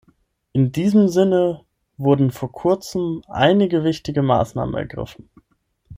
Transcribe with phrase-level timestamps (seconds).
[0.51, 1.63] In diesem Sinne
[1.95, 5.29] wurden vor kurzem einige wichtige Maßnahmen ergriffen.